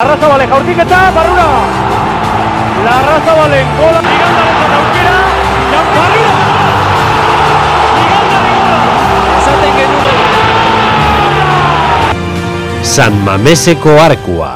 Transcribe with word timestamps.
Larrazabale 0.00 0.46
jaurtiketa, 0.48 0.98
barrura! 1.12 1.46
Larrazabalen 2.86 3.66
gola, 3.78 4.00
igandaren 4.14 4.72
aukera, 4.76 5.16
Jan 5.72 5.86
barrura! 5.96 6.36
Igandaren 8.04 8.56
gola! 8.68 8.86
Esaten 9.40 9.72
genuen. 9.78 10.18
San 12.94 13.14
Mameseko 13.26 13.92
arkua. 14.06 14.48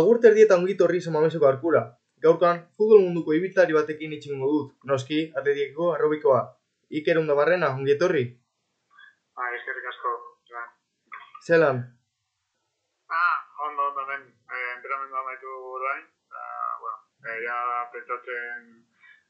Agur 0.00 0.16
terdieta 0.26 0.58
ongit 0.58 0.82
horri 0.82 1.00
samameseko 1.06 1.46
arkura. 1.52 1.82
Gaurkan, 2.26 2.56
futbol 2.76 3.00
munduko 3.06 3.30
ibiltari 3.38 3.72
batekin 3.78 4.12
itxingo 4.18 4.50
dut. 4.50 4.68
Noski, 4.90 5.18
atletikeko 5.38 5.84
arrobikoa. 5.94 6.42
Iker 6.90 7.22
onda 7.22 7.34
barrena, 7.38 7.68
ongi 7.78 7.94
etorri. 7.94 8.26
Ah, 9.38 9.48
eskerrik 9.54 9.86
asko. 9.94 10.10
Zelan, 11.46 11.78
Ah, 13.10 13.36
ondo, 13.66 13.82
ondo, 13.90 14.02
men. 14.06 14.22
Eh, 14.50 14.68
entrenamendu 14.76 15.16
amaitu 15.18 15.50
orain. 15.76 16.04
Eta, 16.26 16.42
bueno, 16.82 16.98
eh, 17.26 17.29
ja 17.44 17.58
pentsatzen 17.92 18.68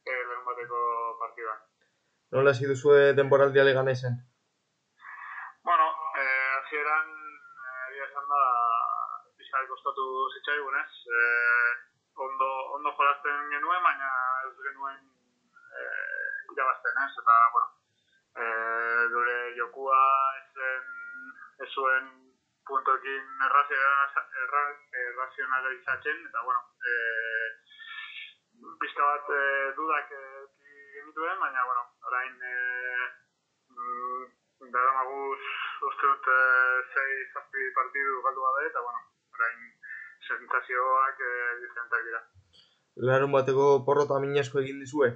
eh, 0.07 0.23
lehen 0.29 0.45
bateko 0.47 0.81
partidan. 1.21 1.61
nola 2.31 2.51
hasi 2.51 2.67
duzue 2.67 3.13
denboraldia 3.19 3.65
leganesen? 3.65 4.19
Bueno, 5.63 5.87
eh, 6.21 6.51
hasieran 6.59 7.09
eh, 7.11 7.91
egia 7.91 8.07
esan 8.11 8.29
da 8.35 8.43
pixka 9.39 9.65
kostatu 9.73 10.05
zitzaigun, 10.37 10.77
ez? 10.81 10.93
Eh, 11.19 11.73
ondo, 12.27 12.49
ondo 12.77 12.93
jolasten 12.99 13.51
genuen, 13.55 13.83
baina 13.83 14.11
ez 14.47 14.55
genuen 14.69 15.01
eh, 15.81 16.53
irabazten, 16.55 17.03
ez? 17.07 17.13
Eta, 17.25 17.37
bueno, 17.57 17.69
eh, 18.45 19.03
gure 19.15 19.39
jokua 19.59 20.01
ezen, 20.41 20.89
ez 21.67 21.71
zuen 21.75 22.09
puntoekin 22.71 23.45
erra- 23.47 23.67
errazionalizatzen, 25.05 26.27
eta, 26.29 26.43
bueno, 26.47 26.61
eh, 26.87 27.47
pixka 28.81 29.07
bat 29.13 29.33
eh, 29.37 29.73
dudak 29.77 30.13
eh, 30.17 30.45
genituen, 30.95 31.39
baina, 31.41 31.65
bueno, 31.69 31.83
orain 32.09 32.37
eh, 32.53 33.07
mm, 33.77 34.71
dara 34.75 34.93
maguz 34.99 35.41
uste 35.89 36.07
dut 36.07 36.29
eh, 36.35 36.79
sei 36.95 37.11
zazpi 37.33 37.71
partidu 37.79 38.21
galdu 38.27 38.47
gabe, 38.47 38.67
eta, 38.69 38.85
bueno, 38.87 39.01
orain 39.37 39.59
sensazioak 40.29 41.25
eh, 41.29 41.51
diferentak 41.63 42.07
dira. 42.09 42.23
Larun 43.09 43.33
bateko 43.37 43.69
porrota 43.87 44.21
minasko 44.21 44.61
egin 44.61 44.81
dizue? 44.85 45.11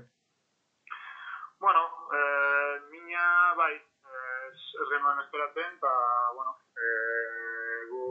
Bueno, 1.65 1.83
eh, 2.19 2.75
mina 2.93 3.27
bai, 3.61 3.75
ez, 3.77 4.61
ez 4.83 4.89
genuen 4.93 5.21
esperatzen, 5.25 5.77
eta, 5.79 5.95
bueno, 6.39 6.57
eh, 6.81 7.81
gu 7.93 8.07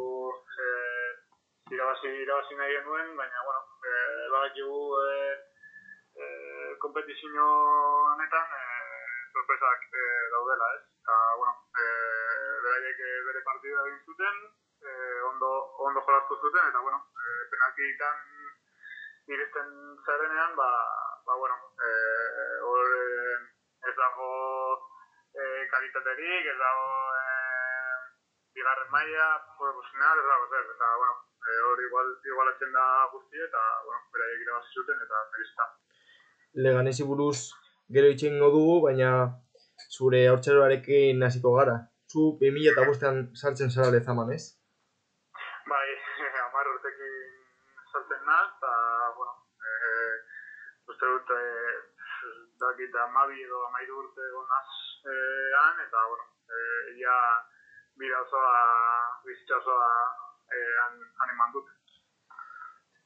eh, 0.67 1.11
irabazi, 1.73 2.14
irabazi 2.26 2.59
nahi 2.59 2.78
genuen, 2.80 3.16
baina, 3.17 3.45
bueno, 3.50 3.61
eh, 3.89 4.12
badakigu 4.34 4.81
eh, 5.06 5.34
eh, 6.17 6.72
kompetizio 6.81 7.48
honetan 8.14 8.48
eh, 8.59 9.06
sorpresak 9.34 9.86
eh, 9.94 10.23
daudela, 10.34 10.67
ez? 10.78 10.84
Eta, 11.03 11.17
bueno, 11.38 11.53
eh, 11.78 12.54
beraiek 12.66 13.02
bere 13.30 13.42
partida 13.45 13.86
egin 13.88 14.02
zuten, 14.08 14.38
eh, 14.89 15.20
ondo, 15.30 15.52
ondo 15.88 16.02
jolastu 16.08 16.39
zuten, 16.42 16.70
eta, 16.72 16.81
bueno, 16.81 17.00
eh, 17.14 17.44
penaltitan 17.52 18.17
iristen 19.34 19.70
zarenean, 20.06 20.56
ba, 20.56 20.70
ba 21.26 21.36
bueno, 21.36 21.56
eh, 21.88 22.58
hor 22.61 22.98
eh, 23.00 23.38
ez 23.89 23.95
dago 23.95 24.31
eh, 25.38 25.67
kalitaterik, 25.72 26.45
ez 26.54 26.58
dago 26.58 26.89
bigarren 28.54 28.90
maila, 28.94 29.28
profesional, 29.58 30.20
ez 30.22 30.26
dago 30.30 30.48
zer, 30.52 30.66
eta, 30.76 30.90
bueno, 31.02 31.16
eh, 31.50 31.59
hor 31.68 31.82
igual, 31.88 32.09
igualatzen 32.32 32.73
da 32.78 32.86
guzti, 33.14 33.42
eta, 33.48 33.62
bueno, 33.86 34.02
beraiek 34.16 34.44
irabazi 34.45 34.80
zuten, 34.80 35.00
eta 35.06 35.22
merista. 35.36 35.70
Leganesi 36.66 37.08
buruz 37.12 37.38
gero 37.95 38.12
itxingo 38.14 38.50
dugu, 38.56 38.76
baina 38.88 39.14
zure 39.98 40.28
haurtzaroarekin 40.30 41.23
hasiko 41.30 41.55
gara. 41.60 41.80
Zu 42.11 42.27
2000 42.42 42.73
eta 42.73 42.86
bostean 42.89 43.23
sartzen 43.33 43.73
zara 43.73 43.94
lezaman, 43.95 44.33
ez? 44.38 44.44
Bai, 45.72 45.88
hamar 46.45 46.70
urtekin 46.76 47.16
sartzen 47.92 48.22
naz, 48.30 48.52
eta, 48.58 48.76
bueno, 49.17 49.33
eh, 49.72 50.14
uste 50.94 51.10
dut, 51.16 51.33
eh, 51.39 51.73
dakit 52.64 52.95
amabi 53.08 53.42
edo 53.44 53.66
amairu 53.67 53.98
urte 54.04 54.30
gonaz 54.36 54.70
eh, 55.10 55.50
han, 55.61 55.82
eta, 55.88 56.06
bueno, 56.11 56.30
eh, 56.54 56.95
ia 57.02 57.17
bira 57.99 58.21
osoa, 58.21 58.54
bizitza 59.26 59.58
osoa 59.58 59.89
eh, 60.52 60.76
han, 60.83 60.99
han 61.20 61.30
eman 61.36 61.54
dut. 61.54 61.70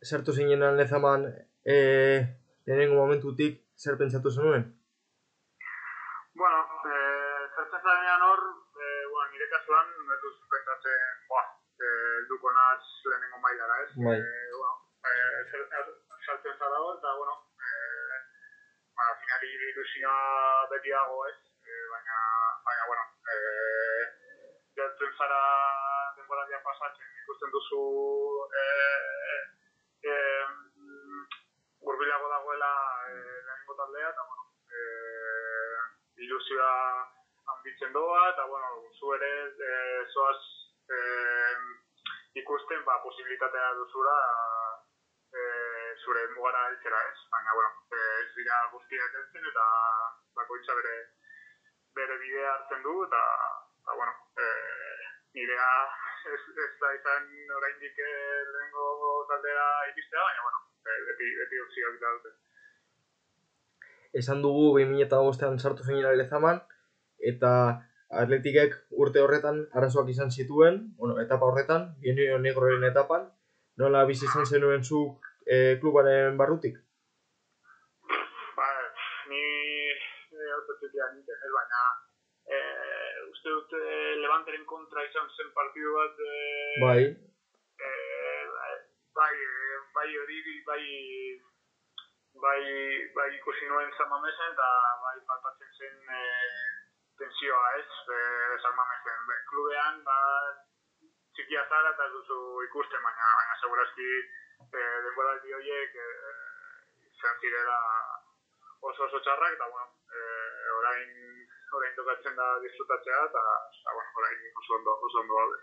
Sartu 0.03 0.33
zinenan 0.33 0.77
lezaman, 0.77 1.25
e, 1.65 1.75
lehenengo 2.67 2.95
momentutik 3.01 3.63
zer 3.77 3.97
pentsatu 3.99 4.31
zenuen? 4.31 4.65
Bueno, 6.37 6.59
eh, 6.85 7.41
zertzen 7.55 7.81
zarenean 7.81 8.21
hor, 8.29 8.41
eh, 8.77 9.03
bueno, 9.11 9.31
nire 9.33 9.47
kasuan, 9.53 9.87
ez 10.15 10.19
duz 10.21 10.35
pentsatzen, 10.53 11.23
boa, 11.31 11.43
eh, 11.81 12.11
helduko 12.19 12.51
naz 12.53 12.83
lehenengo 13.09 13.39
mailara, 13.45 13.79
ez? 13.85 13.89
Bai. 14.05 14.17
Eh, 14.21 14.51
bueno, 14.53 14.75
eh, 15.09 15.39
zer- 15.49 15.67
zer- 15.71 15.95
sartzen 16.27 16.57
zara 16.61 16.77
hor, 16.85 16.99
eta, 17.01 17.15
bueno, 17.17 17.35
eh, 17.57 18.21
ba, 18.95 19.09
finali 19.23 19.49
ilusioa 19.71 20.17
beti 20.75 20.93
dago, 20.93 21.25
ez? 21.31 21.37
Eh, 21.67 21.85
baina, 21.95 22.17
baina, 22.69 22.85
bueno, 22.91 23.03
eh, 23.33 23.96
jartzen 24.77 25.13
zara 25.17 25.41
denboradia 26.17 26.59
pasatzen, 26.63 27.09
ikusten 27.23 27.53
duzu, 27.53 27.83
eh, 28.61 29.39
eh, 30.11 30.45
urbilago 31.81 32.29
dagoela 32.29 32.71
eh, 33.09 33.41
lehenengo 33.45 33.75
taldea, 33.81 34.09
eta, 34.13 34.25
bueno, 34.29 34.45
eh, 34.77 36.23
ilusioa 36.27 36.73
handitzen 37.53 37.93
doa, 37.93 38.21
eta, 38.29 38.45
bueno, 38.45 38.69
zu 38.99 39.13
ere 39.17 39.31
eh, 39.71 40.05
zoaz 40.13 40.41
eh, 40.93 41.57
ikusten, 42.43 42.83
ba, 42.85 43.01
posibilitatea 43.03 43.73
duzura 43.81 44.17
eh, 45.33 45.91
zure 46.05 46.27
mugara 46.35 46.67
heltzera 46.67 47.01
ez, 47.11 47.17
baina, 47.33 47.53
bueno, 47.53 47.71
ez 48.23 48.33
dira 48.35 48.59
guztiak 48.73 49.21
heltzen, 49.21 49.47
eta 49.53 49.69
bakoitza 50.37 50.75
bere 50.81 50.97
bere 51.97 52.17
bidea 52.21 52.51
hartzen 52.53 52.83
du, 52.85 52.93
eta, 53.07 53.21
eta 53.87 53.95
bueno, 53.95 54.11
eh, 54.35 54.99
nirea 55.31 55.71
ez, 56.27 56.43
ez 56.59 56.73
da 56.81 56.89
izan 56.91 57.27
oraindik 57.55 57.99
eh, 58.03 58.43
lehenengo 58.51 59.23
taldera 59.29 59.67
iristea, 59.93 60.23
baina, 60.27 60.43
bueno, 60.43 60.59
eh, 60.83 60.99
beti, 61.07 61.27
beti 61.39 61.61
opzioak 61.63 61.99
daude. 62.01 62.33
Esan 64.11 64.41
dugu 64.43 64.73
2000 64.75 65.05
eta 65.05 65.21
bostean 65.23 65.59
sartu 65.59 65.87
zinela 65.87 66.11
lezaman, 66.19 66.59
eta 67.31 67.51
atletikek 68.23 68.75
urte 68.91 69.23
horretan 69.23 69.63
arazoak 69.71 70.11
izan 70.11 70.31
zituen, 70.35 70.81
bueno, 70.99 71.15
etapa 71.23 71.47
horretan, 71.47 71.93
bienio 72.03 72.41
negroren 72.43 72.83
etapan, 72.91 73.29
nola 73.79 74.03
bizi 74.09 74.27
izan 74.27 74.45
zenuen 74.45 74.83
zu 74.83 75.01
e, 75.45 75.77
klubaren 75.79 76.35
barrutik? 76.35 76.75
Ba, 78.57 78.67
ni 79.31 79.43
eh, 79.95 80.51
autotxetia 80.59 81.11
nintzen, 81.13 81.39
ez, 81.39 81.53
baina 81.55 81.83
eh, 82.47 83.27
uste 83.31 83.49
dut 83.53 83.77
eh, 84.37 84.43
Levanteren 84.45 84.65
kontra 84.69 85.01
izan 85.01 85.29
zen 85.33 85.49
partidu 85.53 85.93
bat 85.97 86.19
eh, 86.21 86.81
Bai, 86.81 87.03
eh, 87.81 88.43
bai, 89.17 89.33
eh, 89.33 89.79
bai 89.95 90.09
hori, 90.13 90.61
bai, 90.67 90.83
bai, 92.37 92.61
bai 93.15 93.29
ikusi 93.33 93.65
nuen 93.65 93.89
San 93.97 94.09
Mamesen, 94.09 94.53
eta 94.53 94.69
bai 95.01 95.17
palpatzen 95.25 95.73
zen 95.73 95.97
eh, 96.19 96.69
tensioa, 97.17 97.63
ez, 97.81 97.89
eh, 98.13 98.59
San 98.61 98.75
Mamesen. 98.77 99.25
Be, 99.25 99.39
klubean, 99.49 100.03
ba, 100.05 100.17
txikia 101.33 101.65
zara 101.65 101.95
eta 101.95 102.07
duzu 102.13 102.61
ikusten, 102.69 103.01
baina, 103.01 103.33
baina 103.41 103.57
segurazki 103.63 104.09
eh, 104.21 104.97
denboraldi 105.07 105.57
horiek 105.57 105.97
eh, 105.97 107.09
izan 107.09 107.41
zirela 107.41 107.79
oso 108.85 109.09
oso 109.09 109.17
txarrak, 109.17 109.57
eta, 109.57 109.65
bueno, 109.73 109.89
eh, 110.13 110.77
orain, 110.77 111.46
orain 111.73 111.95
tokatzen 111.95 112.35
da 112.35 112.47
disfrutatzea, 112.63 113.23
eta, 113.29 113.41
eta 113.81 113.95
bueno, 113.97 114.09
orain 114.21 114.61
oso 114.63 114.77
ondo, 114.79 114.99
oso 115.09 115.19
ondo 115.23 115.41
daude. 115.41 115.59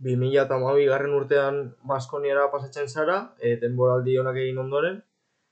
2000 0.00 0.40
eta 0.42 0.56
garren 0.88 1.14
urtean 1.14 1.76
Baskoniera 1.84 2.50
pasatzen 2.50 2.88
zara, 2.88 3.34
e, 3.38 3.56
denboraldi 3.60 4.16
honak 4.18 4.36
egin 4.36 4.58
ondoren, 4.58 5.02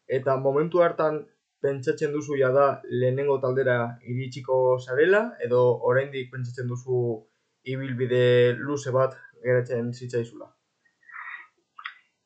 eta 0.07 0.37
momentu 0.37 0.83
hartan 0.83 1.27
pentsatzen 1.61 2.13
duzu 2.13 2.39
ja 2.41 2.51
da 2.55 2.81
lehenengo 2.89 3.39
taldera 3.41 3.99
iritsiko 4.01 4.79
zarela, 4.79 5.37
edo 5.45 5.61
oraindik 5.91 6.31
pentsatzen 6.33 6.69
duzu 6.69 7.29
ibilbide 7.65 8.55
luze 8.57 8.91
bat 8.91 9.19
geratzen 9.43 9.93
zitzaizula. 9.93 10.49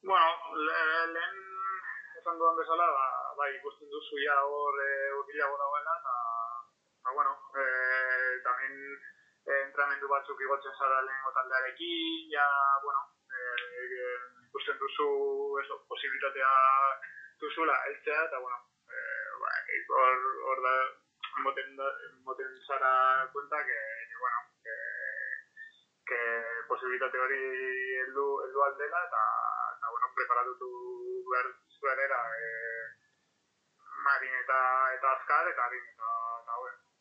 Bueno, 0.03 0.29
le- 0.67 1.07
lehen 1.15 1.39
esan 2.21 2.39
dudan 2.39 2.57
bezala, 2.61 2.87
ba, 2.99 3.07
bai, 3.39 3.51
ikusten 3.57 3.91
duzu 3.91 4.21
ja 4.23 4.37
hor 4.47 4.79
e, 4.79 4.91
urbilago 5.19 5.59
dagoela, 5.59 5.97
eta, 5.99 6.15
ba, 7.03 7.15
bueno, 7.19 7.33
e, 7.59 7.67
tamen 8.47 8.79
e, 10.03 10.07
entramendu 10.07 10.09
batzuk 10.09 10.41
igotzen 10.41 10.75
zara 10.79 11.01
lehenengo 11.01 11.31
taldearekin, 11.33 12.31
ja, 12.31 12.47
bueno, 12.83 13.03
e, 13.31 13.41
e, 14.03 14.75
duzu, 14.79 15.59
eso, 15.63 15.85
posibilitatea 15.89 16.51
duzula, 17.39 17.77
eltzea, 17.87 18.25
eta, 18.25 18.39
bueno, 18.39 18.59
ba, 19.41 19.51
hor, 20.03 20.19
hor 20.49 20.63
da, 20.63 20.75
moten, 21.45 21.77
da, 21.77 21.87
moten 22.25 22.51
zara 22.67 23.29
cuenta 23.33 23.65
que, 23.65 23.79
que 24.11 24.17
bueno, 24.19 24.39
que, 24.63 24.77
que 26.07 26.21
posibilitate 26.69 27.19
hori 27.19 27.43
heldu, 28.03 28.27
heldu 28.45 28.63
aldela, 28.63 29.05
eta, 29.07 29.25
eta, 29.77 29.91
bueno, 29.91 30.13
preparatutu 30.15 30.71
behar 31.31 31.53
zuenera, 31.79 32.23
eh, 32.39 32.87
marin 34.03 34.35
eta, 34.43 34.63
eta 34.99 35.13
azkar, 35.13 35.49
eta 35.49 35.67
eta, 35.67 36.11
eta, 36.43 36.57
bueno, 36.59 36.92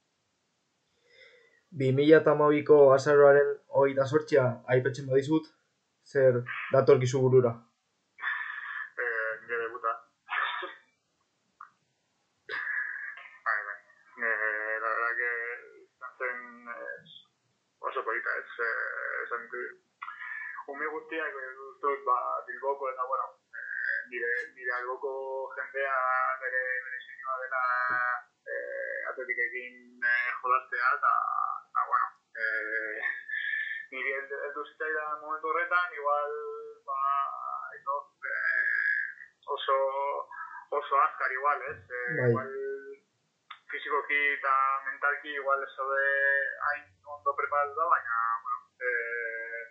2008ko 1.80 2.78
azaroaren 2.94 3.50
hogeita 3.80 4.06
sortxea 4.06 4.46
aipatzen 4.76 5.08
badizut, 5.08 5.46
zer 6.12 6.42
datorkizu 6.74 7.20
burura. 7.22 7.52
eh, 9.02 9.32
nire 9.42 9.58
debuta. 9.64 9.92
bai, 13.46 13.60
bai. 13.68 13.80
Eh, 14.28 14.78
zen 16.20 16.40
eh, 16.76 17.00
oso 17.88 18.04
polita, 18.06 18.32
ez, 18.42 18.52
eh, 18.68 19.48
du- 19.52 19.78
ume 20.72 20.86
guztiak 20.94 21.34
eh, 21.44 21.52
dut, 21.82 22.04
ba, 22.06 22.18
Bilboko 22.48 22.90
eta, 22.92 23.04
bueno, 23.12 23.26
eh, 23.58 23.98
nire, 24.12 24.32
nire 24.56 24.72
alboko 24.80 25.12
jendea 25.58 25.96
bere, 26.44 26.64
bere 26.86 27.00
sinua 27.06 27.36
dela 27.42 27.64
eh, 28.52 29.00
atletikekin 29.10 29.76
eh, 30.04 30.30
jolastea, 30.42 30.88
eta, 31.00 31.14
eta, 31.16 31.31
eh, 32.42 33.02
niri 33.92 34.14
heldu 34.18 34.40
heldu 34.46 34.66
zitzaidan 34.72 35.22
momentu 35.22 35.52
horretan, 35.52 35.94
igual, 36.00 36.36
ba, 36.88 37.00
eso, 37.80 37.98
eh, 38.32 39.52
oso, 39.56 39.78
oso 40.80 41.02
azkar 41.02 41.32
igual, 41.32 41.62
ez? 41.72 41.80
Eh, 41.90 42.16
Bai. 42.20 42.30
igual, 42.30 42.52
fizikoki 43.72 44.22
eta 44.38 44.56
mentalki 44.86 45.36
igual 45.42 45.64
ez 45.64 45.72
zaude 45.76 46.08
hain 46.70 46.88
ondo 47.18 47.36
preparatuta, 47.36 47.86
baina, 47.94 48.18
bueno, 48.44 48.60
eh, 48.88 49.62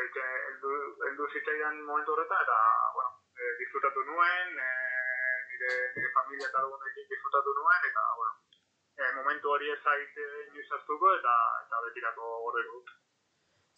heldu, 0.00 0.26
heldu, 0.48 0.74
heldu 1.08 1.30
zitzaidan 1.32 1.80
momentu 1.84 2.16
horretan, 2.16 2.42
eta, 2.44 2.58
bueno, 2.96 3.10
eh, 3.38 3.52
disfrutatu 3.62 4.04
nuen, 4.10 4.58
eh, 4.66 5.38
nire, 5.52 5.72
nire 5.96 6.12
familia 6.18 6.50
eta 6.50 6.64
lagunekin 6.64 7.08
disfrutatu 7.14 7.56
nuen, 7.60 7.88
eta, 7.90 8.04
bueno, 8.16 8.47
eh, 8.98 9.10
momentu 9.16 9.50
hori 9.54 9.70
ez 9.72 9.78
eh, 9.86 10.46
inoiz 10.50 10.68
hartuko, 10.76 11.14
eta, 11.18 11.34
eta 11.66 11.82
betirako 11.86 12.24
gordeko 12.46 12.72
dut. 12.78 12.88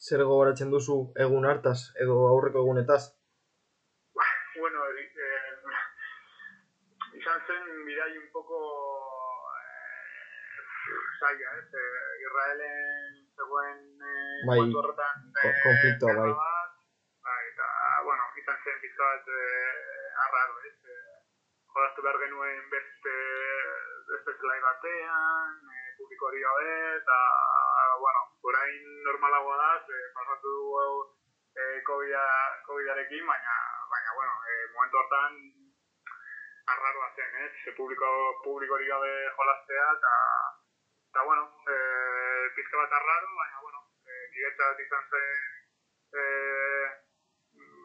Zer 0.01 0.23
gogoratzen 0.25 0.71
duzu 0.73 0.99
egun 1.27 1.45
hartaz 1.45 1.79
edo 2.05 2.15
aurreko 2.33 2.59
egunetaz? 2.65 3.03
Bueno, 4.61 4.81
eh, 4.87 5.57
izan 7.21 7.41
zen 7.47 7.65
bidai 7.87 8.13
un 8.19 8.29
poco 8.33 8.59
eh, 9.61 10.97
zaila, 11.21 11.53
ez? 11.61 11.69
Eh, 11.75 12.25
Israelen 12.25 13.15
zegoen 13.37 13.79
eh, 14.01 14.47
Bai, 14.49 14.59
horretan 14.83 15.17
ko- 15.43 15.55
konfliktoa, 15.67 16.13
gerra 16.13 16.25
bai. 16.25 16.33
bat, 16.41 16.73
bai, 17.29 17.43
eta, 17.53 17.69
bueno, 18.09 18.25
izan 18.43 18.59
zen 18.65 18.81
pizka 18.85 19.05
bat 19.13 19.27
eh, 19.37 20.25
arraro, 20.27 20.55
ez? 20.71 20.77
Eh, 20.97 21.17
jolastu 21.77 22.03
behar 22.09 22.19
genuen 22.25 22.65
beste 22.73 23.15
zelai 24.41 24.61
batean, 24.65 25.57
eh, 25.77 25.89
publiko 25.99 26.27
hori 26.27 26.41
gabe, 26.41 26.75
eta, 26.97 27.19
bueno, 28.01 28.21
orain 28.51 29.03
normalagoa 29.05 29.57
da, 29.57 29.71
ze 29.87 29.99
pasatu 30.15 30.49
dugu 30.49 30.85
eh, 31.61 31.83
COVID-a- 31.85 32.63
COVID-arekin, 32.67 33.27
baina, 33.27 33.57
baina, 33.93 34.15
bueno, 34.15 34.33
eh, 34.51 34.65
momentu 34.75 34.97
hortan 34.99 35.37
arraroa 36.73 37.11
zen, 37.17 37.37
ez? 37.45 37.53
Eh? 37.67 37.75
Publiko, 37.77 38.09
publiko 38.45 38.75
hori 38.75 38.87
gabe 38.87 39.13
jolastea, 39.37 39.87
eta, 39.99 40.15
eta 41.11 41.23
bueno, 41.29 41.45
eh, 41.75 42.45
pizka 42.57 42.77
bat 42.81 42.93
arraro, 43.01 43.31
baina, 43.43 43.61
bueno, 43.61 43.85
eh, 44.07 44.25
niretzat 44.33 44.81
izan 44.87 45.05
zen 45.11 45.29
eh, 46.23 46.87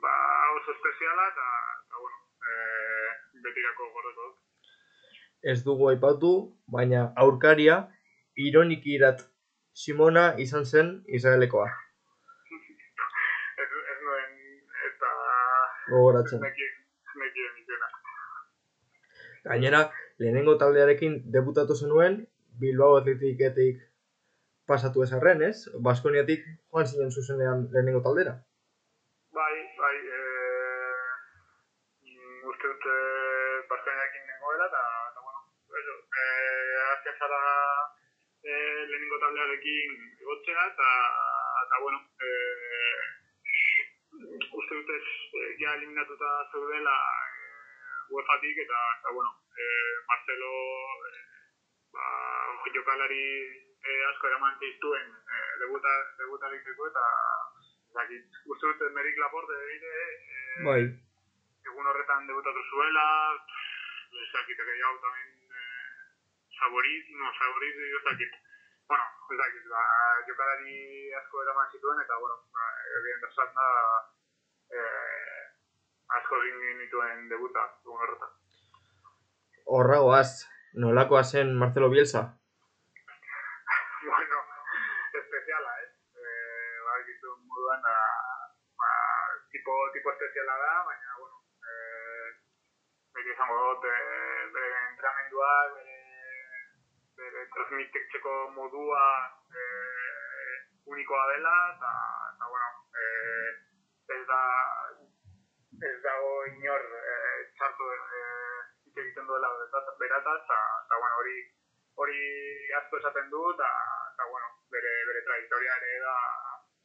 ba, 0.02 0.16
oso 0.56 0.72
espeziala, 0.72 1.28
eta, 1.34 1.48
eta 1.84 1.96
bueno, 1.98 2.18
eh, 2.48 3.10
betirako 3.44 3.92
gordeko 3.98 4.22
dut. 4.30 4.55
Ez 5.44 5.64
dugu 5.64 5.90
aipatu, 5.90 6.32
baina 6.68 7.12
aurkaria 7.16 7.80
ironikirat 8.36 9.26
Simona 9.76 10.34
izan 10.40 10.66
zen 10.66 10.92
Israelekoa. 11.08 11.66
Ez, 13.64 13.68
ez 13.94 13.98
nuen, 14.06 14.38
eta 14.90 15.12
Gogoratzen. 15.90 16.40
nekien, 16.42 16.78
nekien 17.24 17.58
izena. 17.64 17.92
Gainera, 19.50 19.82
lehenengo 20.20 20.56
taldearekin 20.62 21.20
debutatu 21.38 21.76
zenuen, 21.76 22.24
Bilbao 22.60 22.96
Athletiketik 23.02 23.84
pasatu 24.68 25.04
ezarren, 25.06 25.44
ez? 25.50 25.68
Baskoniatik 25.88 26.46
joan 26.48 26.88
zinen 26.88 27.12
zuzenean 27.12 27.68
lehenengo 27.74 28.02
taldera. 28.06 28.38
Bai, 29.36 29.56
bai, 29.82 29.96
eh, 30.20 31.04
mm, 32.08 32.40
uste 32.54 32.72
dut 32.72 32.88
eh, 32.94 33.58
Baskoniarekin 33.70 34.24
nengoela, 34.32 34.70
eta, 34.72 34.84
azken 37.06 37.20
zara 37.20 37.42
eh, 38.42 38.82
lehenengo 38.90 39.18
taldearekin 39.22 39.92
egotzea, 40.22 40.64
eta, 40.72 40.90
eta 41.66 41.82
bueno, 41.82 42.00
eh, 42.26 43.04
uste 44.58 44.74
dut 44.80 44.90
ez, 44.90 45.06
eh, 45.38 45.52
ja 45.62 45.76
eliminatuta 45.78 46.32
zeudela 46.52 46.96
UEFA-tik, 48.10 48.58
eta, 48.66 48.82
eta 49.00 49.14
bueno, 49.14 49.32
eh, 49.54 49.94
Marcelo 50.10 50.54
eh, 51.12 51.22
ba, 51.94 52.06
jokalari 52.74 53.28
eh, 53.86 54.02
asko 54.10 54.28
eraman 54.28 54.58
zituen 54.60 55.14
eh, 55.14 55.52
debuta, 55.62 55.94
debuta 56.18 56.50
egiteko, 56.54 56.90
eta 56.90 57.06
Zakit, 57.94 58.42
uste 58.50 58.74
dut 58.74 58.92
Merik 58.98 59.18
Laporte 59.22 59.62
egite, 59.70 59.94
eh, 60.10 60.64
Bai. 60.66 60.84
egun 61.70 61.88
horretan 61.88 62.28
debutatu 62.28 62.66
zuela, 62.70 63.08
ez 64.26 64.32
dakit, 64.34 64.58
gehiago 64.58 65.00
tamen 65.06 65.35
Saborit, 66.60 67.06
no, 67.20 67.32
Saborit, 67.38 67.76
ez 67.98 68.04
dakit. 68.10 68.32
Bueno, 68.88 69.04
ez 69.32 69.38
dakit, 69.42 69.66
ba, 69.70 69.84
jokalari 70.28 70.76
asko 71.20 71.42
eraman 71.44 71.72
zituen, 71.72 72.02
eta, 72.04 72.18
bueno, 72.22 72.36
ba, 72.54 72.70
egin 73.00 73.24
da 73.26 73.46
da, 73.58 73.68
eh, 74.80 75.44
asko 76.20 76.42
egin 76.44 76.78
nituen 76.82 77.30
debuta, 77.30 77.64
egun 77.84 78.04
horretan. 78.06 78.34
Horragoaz, 79.78 80.46
nolakoa 80.84 81.24
zen 81.24 81.56
Marcelo 81.58 81.90
Bielsa? 81.90 82.22
bueno, 84.12 84.44
espeziala, 85.22 85.74
ez? 85.84 85.92
Eh, 86.22 86.78
ba, 86.86 87.00
ditu 87.10 87.36
moduan, 87.50 87.82
da, 87.90 87.98
ba, 88.84 88.92
tipo, 89.52 89.80
tipo 89.98 90.14
espeziala 90.14 90.60
da, 90.64 90.74
baina, 90.92 91.20
bueno, 91.20 91.42
eh, 91.74 92.30
beti 93.18 93.34
izango 93.34 93.60
dut, 93.66 93.90
eh, 93.92 94.46
bere 94.54 94.74
entrenamendua, 94.92 95.54
bere, 95.80 95.95
bere 97.18 97.48
transmititzeko 97.56 98.34
modua 98.56 99.04
eh, 99.62 100.56
unikoa 100.86 101.26
dela, 101.34 101.56
eta, 101.76 101.94
eta 102.36 102.50
bueno, 102.54 102.70
eh, 103.02 103.50
ez 104.16 104.24
da, 104.30 104.42
ez 105.90 105.98
dago 106.04 106.32
inor 106.52 106.88
eh, 107.02 107.40
txarto 107.58 107.92
eh, 107.96 108.60
hitz 108.86 108.98
egiten 109.06 109.28
duela 109.28 109.52
berataz, 110.00 110.42
eta, 110.44 110.62
eta 110.86 111.02
bueno, 111.04 111.22
hori 111.24 111.38
hori 111.96 112.22
asko 112.80 113.00
esaten 113.00 113.30
du, 113.32 113.42
eta, 113.54 113.70
eta 114.14 114.30
bueno, 114.32 114.48
bere, 114.72 114.94
bere 115.10 115.22
trajektoria 115.28 115.76
ere 115.82 116.00
da, 116.04 116.16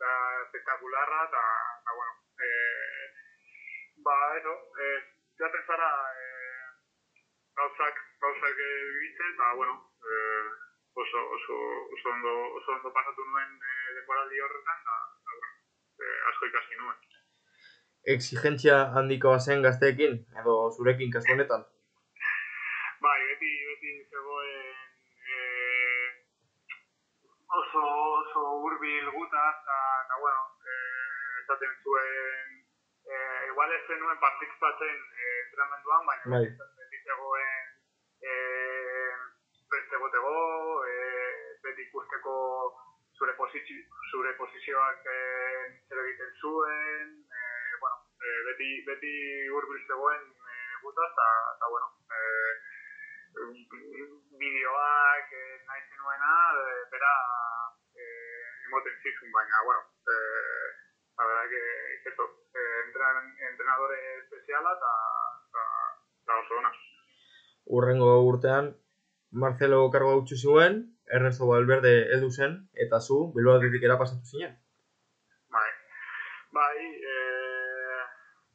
da 0.03 0.13
espectacularra, 0.45 1.25
eta, 1.29 1.45
eta 1.83 1.97
bueno, 1.99 2.13
eh, 2.47 3.09
ba, 4.07 4.17
eso, 4.39 4.55
eh, 4.87 5.01
jaten 5.39 5.67
zara 5.67 5.91
eh, 6.15 6.69
gauzak, 7.57 7.97
gauzak 8.21 8.63
eh, 8.67 8.85
bizitzen, 9.01 9.20
eta, 9.35 9.53
bueno, 9.55 9.75
eh, 10.03 10.47
oso, 10.95 11.19
oso, 11.37 11.57
oso, 11.95 12.09
ondo, 12.15 12.33
oso 12.59 12.73
ondo 12.77 12.93
pasatu 12.93 13.25
nuen 13.25 13.51
eh, 13.57 13.95
denboraldi 13.97 14.41
horretan, 14.47 14.81
eta, 14.85 14.97
eta 15.21 15.39
bueno, 15.39 15.57
eh, 16.05 16.19
asko 16.31 16.51
ikasi 16.51 16.81
nuen. 16.81 16.99
Exigentzia 18.15 18.77
handikoa 18.97 19.39
zen 19.39 19.63
gazteekin, 19.67 20.17
edo 20.43 20.55
zurekin 20.77 21.13
kasu 21.15 21.35
honetan. 21.35 21.67
Bai, 23.05 23.19
beti, 23.31 23.51
beti 23.71 23.93
zegoen 24.11 24.79
eh, 25.35 26.09
oso, 27.61 27.85
oso 28.23 28.47
urbil 28.69 29.11
guta, 29.17 29.45
eta, 29.63 30.21
bueno, 30.21 30.43
eh, 30.75 31.43
esaten 31.45 31.77
zuen, 31.85 32.61
eh, 33.09 33.41
igual 33.53 33.73
ez 33.73 33.83
zenuen 33.87 34.21
partizipatzen 34.27 34.97
eh, 34.97 35.37
entrenamenduan, 35.45 36.07
baina 36.11 36.37
Bai. 36.37 36.45
beti 36.83 37.03
zegoen 37.07 37.60
egotego, 39.99 40.85
eh, 40.87 41.57
beti 41.63 41.87
ikusteko 41.89 42.35
zure, 43.19 43.35
posizio, 43.37 43.83
zure 44.11 44.33
posizioak 44.39 45.07
eh, 45.13 45.65
zer 45.89 46.01
egiten 46.05 46.33
zuen, 46.41 47.17
eh, 47.41 47.73
bueno, 47.81 47.97
e, 48.21 48.29
beti, 48.49 48.71
beti 48.87 49.15
hurbil 49.53 49.81
zegoen 49.87 50.25
e, 50.25 50.57
gutaz, 50.83 51.11
eta, 51.13 51.29
eta 51.57 51.71
bueno, 51.75 51.89
e, 52.09 52.21
bideoak 54.41 55.33
e, 55.37 55.45
nahi 55.69 55.83
zenuena, 55.89 56.35
e, 56.65 56.77
bera 56.93 57.15
e, 57.95 58.05
emoten 58.69 59.01
zizun, 59.03 59.33
baina, 59.33 59.65
bueno, 59.69 59.85
e, 60.09 60.17
la 61.19 61.27
verdad 61.27 61.49
que, 61.53 61.65
que 62.03 62.09
eso, 62.15 62.29
e, 62.55 62.67
entren, 62.87 63.33
entrenadore 63.53 64.01
espeziala 64.25 64.77
eta, 64.79 64.95
eta, 65.49 65.67
eta 66.25 66.39
oso 66.45 66.61
ona. 66.63 66.73
Urrengo 67.67 68.15
urtean, 68.27 68.73
Marcelo 69.31 69.91
kargoa 69.91 70.19
utxu 70.23 70.37
zuen, 70.37 70.81
Ernesto 71.07 71.47
Valverde 71.47 71.93
heldu 72.15 72.31
zen, 72.31 72.57
eta 72.75 73.01
zu, 73.01 73.33
Bilbao 73.35 73.57
Athletic 73.59 73.85
era 73.87 73.99
pasatu 73.99 74.27
zinen. 74.27 74.57
Bai, 75.51 75.71
bai, 76.59 76.77
e, 77.13 77.17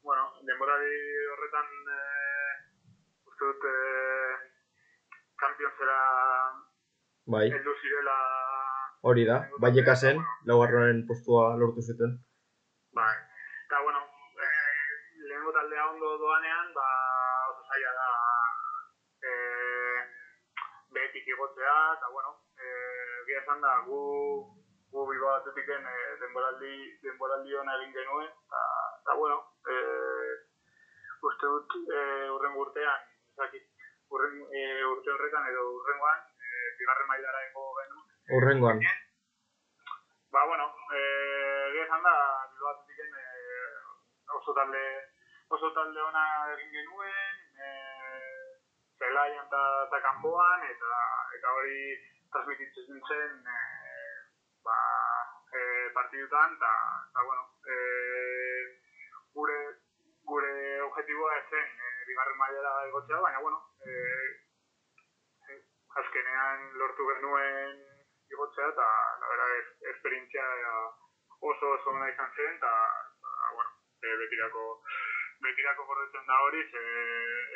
bueno, 0.03 0.27
denborari 0.48 1.00
horretan 1.34 1.72
e, 1.96 2.00
uste 3.32 3.51
dut 3.51 3.67
e, 3.72 3.75
Championsera 5.39 6.00
Bai, 7.25 7.48
heldu 7.50 7.74
zirela 7.82 8.15
hori 9.10 9.24
da, 9.25 9.38
Baieka 9.62 9.96
zen, 9.96 10.20
laugarren 10.50 11.03
postua 11.10 11.55
lortu 11.62 11.82
zuten. 11.82 12.15
Bai, 12.98 13.15
eta 13.65 13.82
bueno, 13.84 14.01
e, 14.46 14.50
lehenengo 15.24 15.53
taldea 15.58 15.88
ondo 15.91 16.17
doanean, 16.22 16.72
ba, 16.74 16.86
oso 17.51 17.65
zaila 17.70 17.91
da 18.00 18.08
e, 19.29 19.36
behetik 20.96 21.27
igotzea, 21.34 21.75
eta 21.96 22.12
bueno, 22.12 22.36
e, 22.60 22.68
gira 23.28 23.42
esan 23.42 23.62
da, 23.62 23.74
gu, 23.88 24.00
gu 24.92 25.06
Bilbao 25.10 25.36
Atletiken 25.40 25.88
e, 25.92 25.96
denboraldi, 26.22 26.74
denboraldi 27.04 27.56
hona 27.56 27.78
egin 27.80 27.96
genuen, 27.96 28.30
eta, 28.30 28.64
eta 29.02 29.16
bueno, 29.22 29.40
e, 29.68 29.78
uste 31.32 31.54
dut 31.56 31.80
e, 31.88 32.04
urren 32.36 32.60
urtean, 32.66 33.08
ezakit, 33.34 33.66
urren, 34.12 34.38
e, 34.52 34.68
urte 34.92 35.16
horretan 35.16 35.50
edo 35.54 35.66
urrengoan, 35.80 36.22
e, 36.36 36.70
bigarren 36.82 37.12
mailara 37.14 37.48
ego 37.50 37.72
genuen, 37.80 38.06
Urrengoan, 38.36 38.80
Ba, 40.36 40.42
bueno, 40.48 40.66
eh, 40.92 41.68
egia 41.70 41.86
esan 41.86 42.02
da, 42.04 42.14
Bilbao 42.52 42.72
Atletiken 42.74 43.14
eh, 43.16 44.34
oso 44.36 44.52
talde, 44.58 44.82
oso 45.48 45.70
talde 45.72 46.02
ona 46.02 46.24
egin 46.56 46.74
genuen, 46.74 47.38
eh, 47.40 47.45
zelaian 49.00 49.46
eta 49.46 50.00
kanpoan, 50.08 50.64
eta, 50.70 51.00
eta 51.38 51.54
hori 51.60 51.80
transmititzen 52.34 53.02
zen 53.08 53.50
eh, 53.56 54.18
ba, 54.66 54.78
eh, 55.60 55.88
partidutan, 55.94 56.56
eta, 56.58 56.74
bueno, 57.24 57.44
eh, 57.75 58.64
gure, 59.34 59.60
gure 60.32 60.82
objetiboa 60.88 61.38
zen 61.50 61.86
eh, 61.88 62.06
bigarren 62.08 62.38
mailara 62.38 62.74
egotzea, 62.90 63.22
baina, 63.28 63.40
bueno, 63.40 63.62
eh, 63.86 64.28
azkenean 66.04 66.70
lortu 66.80 67.08
genuen 67.14 67.82
igotzea, 68.32 68.70
eta, 68.74 68.90
la 69.40 69.50
es, 69.60 69.68
esperientzia 69.96 70.46
oso 71.40 71.72
oso 71.78 71.90
ona 71.92 72.10
izan 72.10 72.32
zen, 72.36 72.56
eta 72.58 72.72
bueno, 73.54 73.70
e, 74.02 74.16
betirako, 74.24 74.64
betirako 75.48 75.86
gordetzen 75.90 76.25
da 76.30 76.40
hori, 76.46 76.62
ze, 76.72 76.84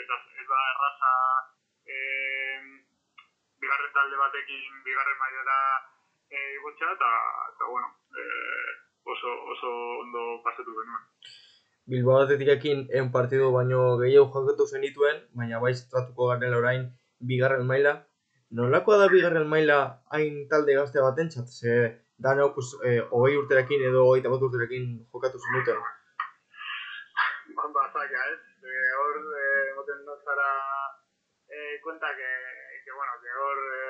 ez, 0.01 0.07
da, 0.09 0.17
ez 0.41 0.47
da 0.51 0.59
erraza 0.73 1.13
e, 1.95 1.97
bigarren 3.61 3.93
talde 3.97 4.19
batekin 4.23 4.83
bigarren 4.85 5.19
mailara 5.23 5.59
e, 6.29 6.37
igotzea, 6.59 6.93
eta, 6.97 7.11
eta 7.53 7.71
bueno, 7.73 7.89
e, 8.13 8.25
oso, 9.15 9.35
oso 9.53 9.71
ondo 10.03 10.25
pasatu 10.45 10.75
genuen. 10.77 11.05
Bilbao 11.89 12.19
Athletikekin 12.21 12.83
ehun 12.97 13.09
partidu 13.15 13.49
baino 13.55 13.79
gehiago 14.01 14.29
jokatu 14.33 14.67
zenituen, 14.67 15.23
baina 15.39 15.61
bai 15.63 15.73
tratuko 15.93 16.29
garen 16.31 16.53
orain 16.57 16.83
bigarren 17.31 17.65
maila. 17.71 17.95
Nolakoa 18.59 18.97
da 19.01 19.07
bigarren 19.13 19.47
maila 19.49 19.79
hain 20.13 20.43
talde 20.51 20.75
gazte 20.77 21.01
batentzat? 21.05 21.49
Ze 21.49 21.73
danok 22.25 22.53
pues, 22.57 22.69
eh, 22.85 22.99
hogei 23.09 23.37
urterekin 23.41 23.85
edo 23.89 24.05
hogeita 24.09 24.29
bat 24.33 24.45
urterekin 24.47 24.85
jokatu 25.13 25.41
zenuten. 25.41 25.81
Ba, 27.57 27.67
ba, 27.75 27.83
zaila, 27.93 28.25
ez? 28.33 28.39
E, 28.69 28.79
hor, 29.01 29.17
e, 29.43 29.49
zara 30.29 30.51
e, 31.49 31.81
kuenta 31.81 32.07
que, 32.15 32.29
que, 32.85 32.91
bueno, 32.93 33.13
que 33.21 33.31
hor 33.33 33.57
e, 33.57 33.85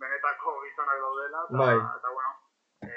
benetako 0.00 0.62
gizonak 0.64 0.96
daudela, 0.96 1.40
eta, 1.44 1.58
Bai. 1.60 1.76
eta 1.76 2.08
bueno, 2.08 2.32
e, 2.80 2.92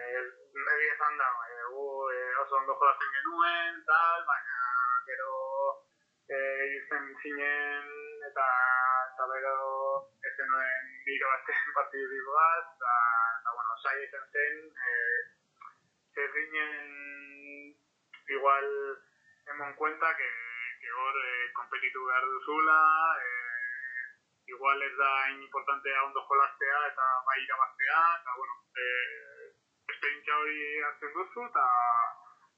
egia 0.72 0.93
esan 0.96 1.17
da, 1.19 1.27
e, 1.51 1.58
gu 1.74 1.84
e, 2.15 2.19
oso 2.43 2.55
ondo 2.55 2.77
jolazen 2.79 3.12
genuen, 3.17 3.84
tal, 3.84 4.24
baina 4.24 4.58
gero 5.10 5.34
e, 6.31 6.38
irten 6.79 7.12
zinen 7.19 7.91
eta 8.31 8.48
eta 9.10 9.27
bero 9.34 9.60
ez 10.24 10.34
zenuen 10.39 10.88
irabazten 11.17 11.74
partidurik 11.79 12.31
bat, 12.39 12.72
eta, 12.72 12.96
eta 13.41 13.58
bueno, 13.58 13.79
zaila 13.84 14.08
izan 14.08 14.27
zen, 14.31 14.63
e, 14.88 14.96
zer 16.15 16.31
ginen 16.39 16.88
igual 18.29 18.72
hemos 19.50 19.67
en 19.67 19.75
cuenta 19.75 20.15
que, 20.15 20.49
hor 20.88 21.15
eh, 21.25 21.51
kompetitu 21.57 22.05
behar 22.07 22.25
duzula, 22.33 22.79
eh, 23.19 23.50
igual 24.53 24.81
ez 24.81 24.95
da 24.98 25.09
hain 25.24 25.41
importantea 25.43 26.05
ondo 26.07 26.24
jolastea 26.29 26.79
eta 26.91 27.07
bai 27.27 27.39
irabaztea, 27.43 28.00
eta 28.21 28.31
bueno, 28.39 28.55
eh, 28.83 29.45
esperientzia 29.93 30.38
hori 30.41 30.59
hartzen 30.88 31.13
duzu, 31.17 31.45
eta, 31.51 31.65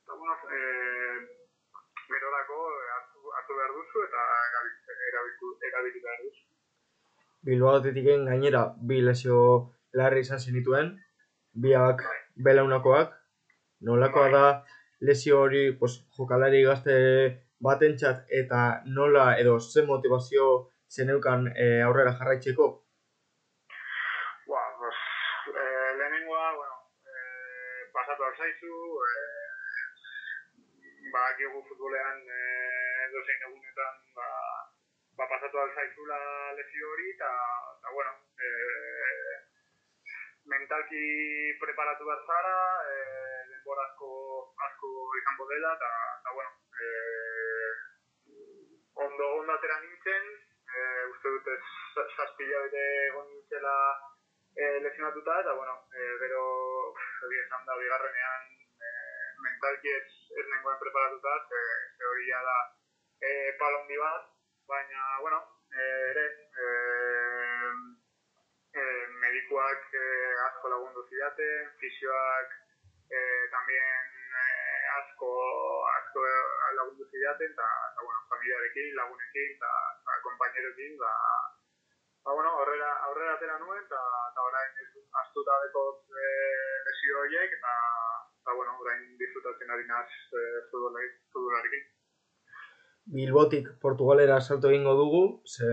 eta 0.04 0.14
bueno, 0.22 0.36
eh, 0.58 1.18
gerorako 2.12 2.58
hartu, 2.96 3.36
hartu 3.38 3.60
behar 3.60 3.76
duzu 3.78 4.06
eta 4.08 4.26
erabiltu, 4.50 4.98
erabiltu, 5.12 5.54
erabili 5.70 6.04
behar 6.06 6.26
duzu. 6.26 6.44
Bilbao 7.48 7.78
Athletikein 7.78 8.28
gainera 8.30 8.66
bi 8.90 9.00
lesio 9.02 9.38
larri 9.98 10.22
izan 10.26 10.40
zenituen, 10.40 10.92
biak 11.54 12.04
belaunakoak. 12.36 13.16
Nolakoa 13.88 14.28
da 14.30 14.44
lesio 15.00 15.40
hori 15.42 15.72
pues, 15.80 15.96
jokalari 16.18 16.62
gazte 16.64 16.98
batentzat 17.62 18.26
eta 18.42 18.62
nola 18.86 19.26
edo 19.42 19.60
zen 19.60 19.86
motivazio 19.88 20.46
zeneukan 20.90 21.48
eh, 21.56 21.82
aurrera 21.88 22.14
jarraitzeko? 22.20 22.68
Ba, 24.52 24.62
pues, 24.80 24.98
eh, 25.48 25.92
lehenengoa, 26.00 26.48
bueno, 26.56 26.76
eh, 27.06 27.82
pasatu 27.94 28.24
alzaizu, 28.30 28.74
eh, 29.08 29.42
badakigu 31.14 31.64
futbolean 31.70 32.20
eh, 32.40 33.06
dozein 33.14 33.48
egunetan 33.48 33.96
ba, 34.16 34.28
ba 35.18 35.28
pasatu 35.32 35.62
alzaizula 35.64 36.20
lesio 36.58 36.92
hori, 36.92 37.10
eta, 37.16 37.32
eta 37.78 37.96
bueno, 37.96 38.14
eh, 38.48 39.36
mentalki 40.54 41.06
preparatu 41.62 42.10
behar 42.10 42.24
zara, 42.28 42.58
eh, 42.92 43.42
denbora 43.54 43.88
asko, 43.90 44.12
asko 44.68 44.92
izango 45.22 45.48
dela, 45.54 45.76
eta, 45.80 45.92
eta 46.20 46.36
bueno, 46.40 46.52
eh, 46.88 47.31
ondo, 49.06 49.26
ondo 49.40 49.54
atera 49.54 49.80
nintzen, 49.82 50.26
eh, 50.78 51.04
uste 51.12 51.34
dut 51.36 51.48
ez 51.54 51.62
zazpila 52.16 52.62
bete 52.66 52.84
egon 53.08 53.28
nintzela 53.30 53.76
eh, 54.56 54.78
lesionatuta, 54.86 55.40
eta 55.42 55.54
bueno, 55.54 55.76
eh, 55.96 56.14
gero, 56.24 56.44
egia 57.28 57.46
esan 57.46 57.66
da, 57.66 57.78
bigarrenean 57.82 58.52
eh, 58.90 59.32
mentalki 59.46 59.96
ez, 59.96 60.08
ez 60.42 60.46
nengoen 60.54 60.80
preparatuta, 60.84 61.38
ze, 61.50 61.64
ze 61.98 62.06
hori 62.12 62.30
da 62.32 62.60
eh, 63.22 63.56
palo 63.60 63.82
handi 63.82 63.98
bat, 63.98 64.30
baina, 64.68 65.20
bueno, 65.22 65.42
eh, 65.74 66.10
ere, 66.12 66.26
eh, 66.66 67.74
eh, 68.82 69.06
medikuak 69.26 69.94
eh, 69.94 70.46
asko 70.48 70.70
lagundu 70.74 71.06
zidaten, 71.10 71.72
fisioak 71.80 72.58
eh, 73.12 73.51
asko, 75.22 75.86
asko 75.98 76.22
lagundu 76.78 77.06
zidaten, 77.06 77.52
eta, 77.54 77.68
eta 77.92 78.02
bueno, 78.06 78.22
familiarekin, 78.30 78.96
lagunekin, 78.96 79.50
eta, 79.56 79.72
eta 80.02 80.18
kompainerokin, 80.26 80.98
ba, 80.98 81.14
ba, 82.26 82.34
bueno, 82.34 82.50
aurrera, 82.58 82.90
aurrera 83.08 83.36
atera 83.36 83.60
nuen, 83.60 83.84
eta, 83.86 84.02
eta 84.32 84.42
orain 84.42 84.72
astuta 85.22 85.60
dekot 85.66 86.18
eh, 86.18 86.76
lesio 86.88 87.20
horiek, 87.22 87.54
eta, 87.60 87.76
eta 88.42 88.58
bueno, 88.58 88.78
orain 88.82 89.06
disfrutatzen 89.20 89.72
ari 89.72 89.88
naz 89.88 90.10
eh, 90.10 90.62
futbolari- 90.72 91.16
futbolarekin. 91.34 91.88
Bilbotik 93.12 93.68
Portugalera 93.82 94.40
salto 94.42 94.70
egingo 94.70 94.96
dugu, 94.96 95.24
ze 95.46 95.70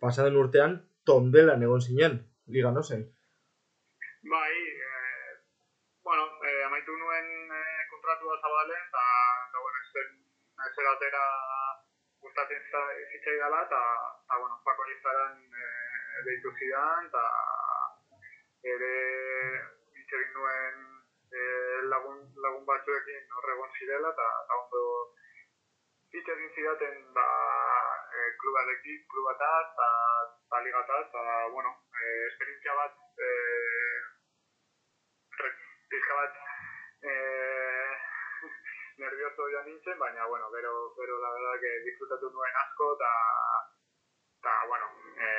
pasaden 0.00 0.36
urtean 0.36 0.80
tondelan 1.04 1.62
egon 1.62 1.82
zinen, 1.82 2.22
liga 2.46 2.70
no 2.72 2.82
zen. 2.82 3.06
Bai, 4.30 4.54
eh, 4.54 5.36
bueno, 6.02 6.26
eh, 6.46 6.64
amaitu 6.64 6.96
nuen 6.96 7.26
eh, 7.36 7.39
zabalen, 8.60 8.84
eta, 8.88 9.04
eta 9.48 9.58
bueno, 9.58 9.78
ez 9.80 10.74
zen 10.76 10.86
atera 10.92 11.24
gustatzen 12.20 12.62
za- 12.70 12.94
zitzaidala, 13.12 13.62
eta, 13.62 13.82
eta 14.24 14.38
bueno, 14.38 14.60
Paco 14.64 14.84
Lizaran 14.84 15.36
eh, 15.64 16.22
deitu 16.26 16.52
zidan, 16.58 17.06
eta 17.06 17.24
ere 18.74 18.94
hitz 19.96 20.12
egin 20.12 20.32
nuen 20.36 20.76
eh, 21.32 21.80
lagun, 21.92 22.20
lagun 22.36 22.66
batzuekin 22.66 23.32
horregon 23.38 23.72
zirela, 23.78 24.12
eta, 24.12 24.28
eta 24.44 24.60
ondo, 24.64 24.84
zidaten 26.12 26.96
ba, 27.14 27.26
e, 28.12 28.36
klubarekin, 28.42 29.06
klubata, 29.08 29.50
eta 29.64 29.88
ta 30.50 30.60
ligata, 30.60 31.00
eta, 31.06 31.22
bueno, 31.54 31.70
e, 31.94 32.26
esperientzia 32.26 32.74
bat, 32.74 32.94
e, 33.16 33.30
pixka 35.88 36.14
bat, 36.14 36.34
e, 37.02 37.49
nervioso 39.00 39.48
joan 39.48 39.66
nintzen, 39.66 39.98
baina, 39.98 40.26
bueno, 40.26 40.50
gero, 40.52 40.94
gero 40.94 41.18
la 41.20 41.30
verdad 41.32 41.60
que 41.60 41.70
disfrutatu 41.86 42.30
nuen 42.30 42.56
asko, 42.62 42.92
eta, 42.96 43.12
eta, 44.38 44.54
bueno, 44.68 44.86
e, 45.16 45.30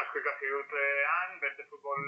asko 0.00 0.18
ikasi 0.18 0.52
dutean, 0.54 1.38
beste 1.44 1.66
futbol, 1.68 2.04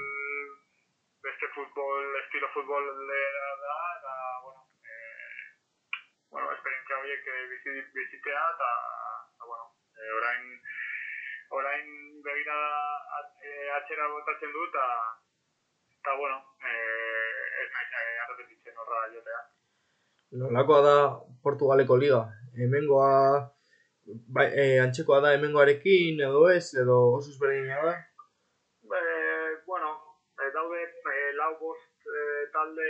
beste 1.23 1.49
futbol, 1.55 2.17
estilo 2.25 2.49
futbol 2.57 2.89
da, 3.07 3.77
eta, 3.99 4.15
bueno, 4.47 4.67
e, 4.81 4.97
bueno, 6.31 6.53
esperientzia 6.57 6.99
horiek 6.99 7.27
eh, 7.37 7.47
bizi, 7.53 7.79
bizitea, 8.01 8.45
eta, 8.57 8.73
bueno, 9.45 9.71
e, 9.93 10.13
orain, 10.19 10.53
orain 11.61 11.89
begira 12.25 12.61
at, 13.21 13.43
atxera 13.81 14.09
botatzen 14.17 14.57
dut, 14.57 14.71
eta, 14.73 14.87
eta 16.01 16.15
bueno, 16.19 16.39
e, 16.65 16.77
ez 17.63 17.71
e, 17.71 18.07
arrepetitzen 18.27 18.79
horra 18.79 19.09
jotea. 19.13 19.43
Nolakoa 20.33 20.81
da 20.81 20.97
Portugaleko 21.45 21.97
liga? 22.01 22.23
Hemengoa 22.57 23.09
bai, 24.33 24.47
e, 24.49 24.65
antzekoa 24.81 25.19
da 25.21 25.33
hemengoarekin 25.37 26.23
edo 26.29 26.47
ez, 26.49 26.73
edo 26.83 26.97
oso 27.19 27.29
ezberdina 27.33 27.83
da? 27.85 27.93
E, 28.99 29.03
bueno, 29.67 29.91
e, 30.41 30.49
daude 30.55 30.81
e, 30.89 31.17
lau 31.37 31.53
bost 31.61 32.09
e, 32.09 32.23
talde 32.55 32.89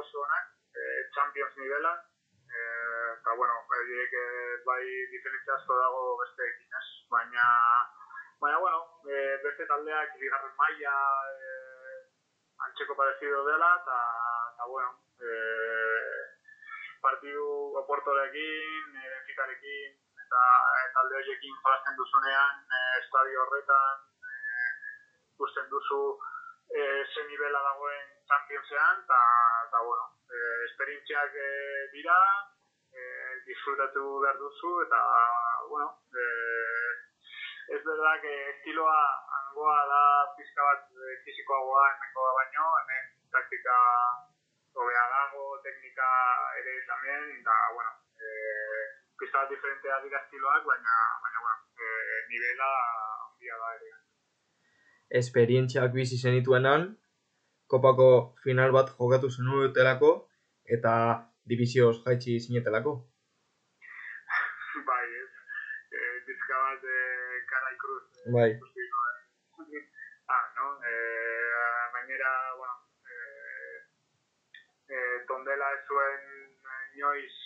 oso 0.00 0.22
onak, 0.24 0.46
e, 0.72 0.86
Champions 1.12 1.60
nivela, 1.60 1.92
eta 3.18 3.36
bueno, 3.36 3.60
direk 3.90 4.16
e, 4.22 4.24
bai 4.64 4.84
diferentzia 5.12 5.58
asko 5.58 5.76
dago 5.82 6.16
besteekin, 6.22 6.72
ez? 6.80 6.88
Baina, 7.12 7.44
baina 8.40 8.64
bueno, 8.64 8.80
e, 9.04 9.36
beste 9.44 9.68
taldeak 9.68 10.16
bigarren 10.24 10.56
maila 10.56 10.96
e, 11.36 11.52
antxeko 12.64 12.96
parecido 12.96 13.44
dela, 13.52 13.74
eta, 13.76 14.66
bueno, 14.72 14.96
e, 15.20 16.37
partidu 17.02 17.48
Oportorekin, 17.82 18.84
e, 18.96 19.08
Benficarekin, 19.14 19.96
eta 20.24 20.42
e, 20.78 20.84
talde 20.96 21.18
horiekin 21.20 21.56
jolasten 21.62 21.96
duzunean, 22.00 22.62
e, 22.66 22.80
estadio 23.00 23.42
horretan, 23.44 24.04
e, 24.22 24.34
ikusten 25.34 25.68
duzu 25.72 26.02
e, 26.70 26.82
ze 27.14 27.24
nivela 27.30 27.62
dagoen 27.62 28.06
Championsean, 28.28 29.02
eta, 29.04 29.20
eta 29.68 29.82
bueno, 29.88 30.06
e, 30.28 30.38
esperientziak 30.70 31.34
e, 31.34 31.50
dira, 31.94 32.18
e, 32.92 33.02
disfrutatu 33.46 34.04
behar 34.24 34.38
duzu, 34.42 34.74
eta, 34.86 35.02
bueno, 35.68 35.92
e, 36.12 36.26
ez 37.76 37.84
verdad 37.84 38.20
que 38.20 38.34
estiloa 38.50 38.98
hangoa 39.36 39.78
da 39.92 40.02
pizka 40.36 40.64
bat 40.64 40.88
e, 40.88 41.16
fisikoagoa 41.24 41.84
hemengoa 41.92 42.32
baino, 42.40 42.66
hemen 42.80 43.10
taktika 43.32 43.76
hobea 44.74 45.04
dago, 45.14 45.60
teknika 45.62 46.08
ere 46.60 46.74
también, 46.86 47.22
eta, 47.40 47.56
bueno, 47.74 47.90
e, 48.18 48.28
pizka 49.18 49.42
bat 49.42 49.50
diferentea 49.50 50.00
dira 50.04 50.22
estiloak, 50.24 50.64
baina, 50.64 50.94
baina, 51.24 51.42
bueno, 51.46 51.58
e, 51.78 51.86
nivela 52.30 52.70
handia 53.24 53.58
da 53.62 53.74
ere. 53.76 53.92
Esperientziak 55.22 55.92
bizi 55.92 56.18
zenituenan, 56.20 56.88
kopako 57.66 58.10
final 58.44 58.72
bat 58.72 58.92
jokatu 58.98 59.30
zenutelako, 59.30 60.12
eta 60.76 60.94
divizioz 61.48 61.96
jaitsi 62.04 62.38
zinetelako. 62.40 62.94
bai, 64.88 65.06
ez. 65.22 65.30
E, 65.92 66.00
pizka 66.26 66.64
bat 66.64 66.84
e, 66.84 66.98
Karai 67.52 67.76
Cruz 67.82 68.04
e, 68.26 68.32
Bai. 68.36 68.50
nuen. 68.58 69.88
ah, 70.36 70.44
no? 70.56 70.66
E, 70.90 70.92
gainera, 71.94 72.32
bueno, 72.58 72.87
e, 74.88 74.94
e, 74.94 75.24
tondela 75.28 75.72
ez 75.76 75.82
zuen 75.86 76.22
e, 76.72 76.78
inoiz 76.96 77.36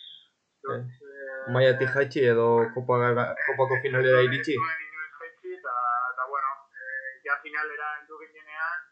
dut, 0.63 0.87
e, 1.03 1.53
Maiatik 1.55 1.91
jaitsi 1.97 2.25
edo 2.33 2.49
kopa, 2.75 2.99
kopako 3.47 3.81
finalera 3.83 4.23
iritsi? 4.29 4.55
Ez 4.55 4.63
zuen 4.63 4.85
inoiz 4.87 5.13
jaitsi, 5.21 5.55
eta, 5.59 5.77
eta 6.13 6.29
bueno, 6.31 6.53
e, 6.71 6.91
ja 7.27 7.39
finalera 7.43 7.89
heldu 7.99 8.21
ginenean, 8.23 8.85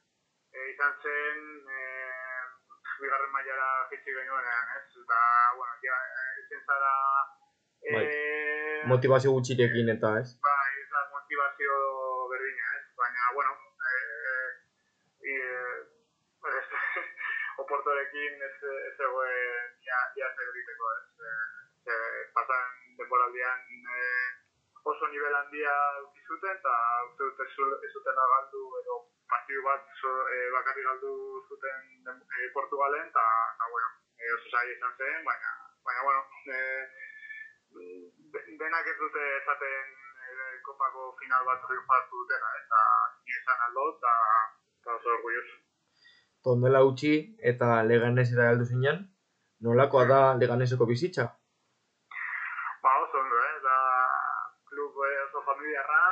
e, 0.53 0.69
izan 0.75 0.97
zen 1.03 1.45
e, 1.79 1.85
bigarren 3.01 3.33
mailara 3.37 3.71
jaitsi 3.93 4.17
genuenean, 4.19 4.75
ez? 4.79 4.87
Eta, 5.05 5.21
bueno, 5.57 5.79
ja, 5.87 6.01
izen 6.45 6.67
zara 6.67 6.95
e, 7.81 7.95
Bai. 7.95 8.07
Motivazio 8.91 9.33
gutxirekin 9.37 9.95
eta 9.95 10.17
ez? 10.21 10.29
bai, 10.45 10.71
ez 10.83 10.89
da 10.93 11.07
motivazio 11.15 11.79
berdina, 12.33 12.77
ez? 12.79 12.87
Baina, 13.01 13.33
bueno, 13.37 13.57
e, 13.91 13.99
e, 15.31 15.39
ez, 16.59 16.69
oportorekin 17.65 18.43
ez, 18.49 18.57
ez 18.89 18.95
zegoen 18.97 19.73
ja, 19.87 19.99
ja 20.21 20.29
zer 20.37 20.51
egiteko, 20.53 20.93
ez? 20.99 21.31
E, 21.91 21.95
pasan 22.37 22.77
denboraldian 22.99 23.65
e, 23.97 24.05
oso 24.91 25.09
nivel 25.13 25.35
handia 25.39 25.75
utzi 26.05 26.23
zuten, 26.27 26.57
eta 26.57 26.75
uste 27.09 27.25
dut 27.29 27.41
ez, 27.45 27.49
zu- 27.57 27.79
ez 27.87 27.91
zutela 27.93 28.27
galdu, 28.35 28.63
edo 28.81 28.99
partidu 29.33 29.63
bat 29.67 29.89
so, 30.01 30.13
e, 30.35 30.39
bakarrik 30.57 30.87
galdu 30.91 31.13
zuten 31.49 32.13
e, 32.15 32.51
Portugalen, 32.57 33.09
eta, 33.13 33.27
bueno, 33.71 33.89
e, 34.19 34.33
oso 34.39 34.53
zaila 34.55 34.77
izan 34.77 34.97
zen, 34.99 35.25
baina, 35.29 35.55
baina, 35.89 36.07
bueno, 36.09 36.25
e, 36.57 36.61
de- 38.35 38.47
denak 38.63 38.87
ez 38.93 38.99
dute 39.01 39.27
esaten 39.41 39.97
kopako 40.65 41.11
final 41.19 41.45
bat 41.49 41.63
triunfatu 41.67 42.23
dutena, 42.23 42.51
eta 42.63 42.81
ni 43.25 43.35
esan 43.37 43.67
aldo, 43.69 43.85
eta 43.97 44.95
oso 44.97 45.13
orgulloso. 45.19 45.57
Tondela 46.47 46.81
utzi 46.89 47.13
eta 47.53 47.83
leganesera 47.85 48.47
heldu 48.51 48.65
zinen, 48.73 49.01
nolakoa 49.67 50.05
da 50.11 50.21
leganeseko 50.43 50.87
bizitza? 50.89 51.27
Ba, 52.85 52.93
oso 53.05 53.21
ondo, 53.21 53.41
eh? 53.49 53.57
Da, 53.67 53.77
klub 54.71 55.03
eh, 55.09 55.19
oso 55.27 55.43
familiarra, 55.49 56.05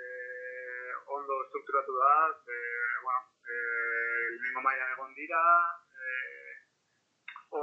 eh, 0.00 0.92
ondo 1.16 1.38
strukturatu 1.48 1.96
da, 2.02 2.12
eh, 2.56 2.98
bueno, 3.06 3.22
eh, 3.48 4.20
lehenengo 4.34 4.64
mailan 4.66 4.92
egon 4.96 5.14
dira, 5.16 5.40
eh, 6.04 6.52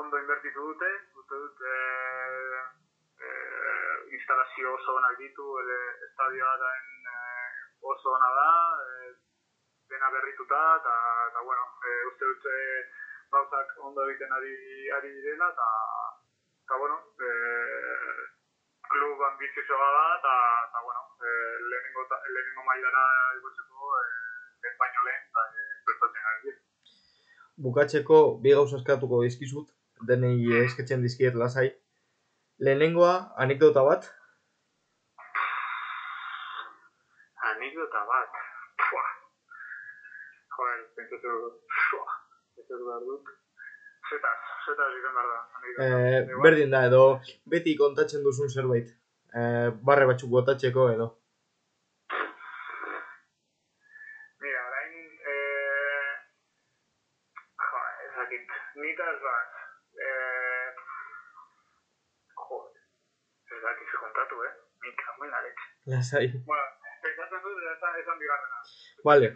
ondo 0.01 0.17
invertitu 0.23 0.65
dute, 0.71 0.91
uste 1.21 1.43
dut, 1.45 1.61
eh, 1.75 2.63
eh, 3.29 3.95
instalazio 4.17 4.73
oso 4.79 4.97
onak 4.97 5.21
ditu, 5.21 5.45
ele, 5.61 5.79
estadioa 6.09 6.57
daen 6.65 7.13
eh, 7.13 7.53
oso 7.93 8.17
ona 8.17 8.33
da, 8.41 8.51
eh, 8.89 8.98
dena 9.89 10.09
berrituta, 10.13 10.59
eta, 10.79 10.95
eta 11.29 11.41
bueno, 11.47 11.63
eh, 11.89 12.01
uste 12.11 12.25
dut 12.31 12.45
eh, 12.53 12.81
gauzak 13.33 13.71
ondo 13.87 14.05
egiten 14.09 14.31
ari, 14.37 14.53
ari 14.97 15.09
direla, 15.15 15.49
eta, 15.53 15.67
eta 16.65 16.77
bueno, 16.81 16.97
eh, 17.29 18.19
klub 18.89 19.23
ambiziosoa 19.31 19.89
da, 19.97 20.05
eta, 20.19 20.35
eta 20.69 20.83
bueno, 20.85 21.01
eh, 21.25 21.55
lehenengo, 21.71 22.05
ta- 22.11 22.21
lehenengo 22.35 22.63
mailara 22.69 23.03
igotzeko 23.39 23.91
ez 24.69 24.75
baino 24.83 25.03
lehen, 25.09 25.25
eta 25.29 25.45
eh, 25.49 25.67
prestatzen 25.89 26.29
ari 26.31 26.41
dira. 26.47 26.59
Bukatzeko 27.67 28.21
bi 28.45 28.53
gauza 28.55 28.77
eskatuko 28.79 29.23
dizkizut, 29.25 29.73
denei 30.07 30.63
esketzen 30.63 31.01
dizkiet 31.05 31.35
lasai. 31.35 31.67
Lehenengoa, 32.59 33.13
anekdota 33.45 33.83
bat, 33.87 34.07
Anekdota 37.49 38.01
bat. 38.07 38.39
Pentsatu 41.09 42.85
behar 42.85 43.01
dut. 43.09 43.29
Zetaz, 44.09 44.37
zetaz 44.65 44.89
izan 44.99 45.15
behar 45.17 45.29
da. 45.31 45.39
e, 45.83 45.87
Igual, 46.21 46.41
berdin 46.43 46.71
da 46.73 46.81
edo 46.89 47.03
beti 47.53 47.75
kontatzen 47.79 48.23
duzun 48.25 48.49
zerbait. 48.53 48.91
E, 49.33 49.41
barre 49.89 50.05
batzuk 50.09 50.29
botatzeko 50.35 50.85
edo. 50.93 51.07
Mira, 54.43 54.61
orain, 54.69 54.93
eh, 55.33 56.13
jo, 57.65 57.81
ez 58.05 58.11
dakit, 58.19 58.53
nitaz 58.83 59.15
bat, 59.25 59.57
eh, 60.07 60.69
jo, 62.43 62.59
ez 63.57 63.61
dakit 63.65 63.87
ze 63.93 64.03
kontatu, 64.03 64.43
eh? 64.49 64.53
Nik, 64.85 65.03
hamuin 65.09 65.33
aletxe. 65.41 65.67
Lasai. 65.95 66.27
Bueno, 66.45 66.93
pentsatzen 67.07 67.43
dut, 67.47 67.65
esan 67.73 68.21
bigarrena. 68.23 68.63
Vale. 69.11 69.33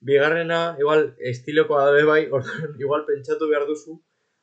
Bigarrena, 0.00 0.76
igual, 0.78 1.16
estilokoa 1.18 1.90
da 1.90 2.04
bai, 2.06 2.28
orduan, 2.36 2.74
igual 2.78 3.04
pentsatu 3.06 3.48
behar 3.50 3.66
duzu, 3.66 3.98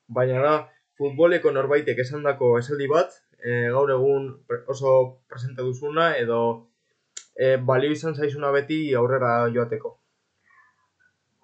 baina 0.07 0.41
da, 0.43 0.55
futboleko 0.99 1.51
norbaitek 1.51 1.99
esandako 2.03 2.57
esaldi 2.59 2.87
bat, 2.91 3.15
e, 3.39 3.69
gaur 3.75 3.91
egun 3.91 4.31
oso 4.71 4.95
presente 5.29 5.63
duzuna, 5.63 6.09
edo 6.17 6.39
e, 7.35 7.55
balio 7.71 7.91
izan 7.95 8.15
zaizuna 8.15 8.51
beti 8.55 8.79
aurrera 8.99 9.31
joateko. 9.55 9.95